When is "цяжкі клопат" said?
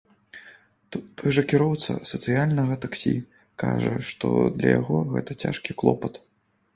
5.45-6.13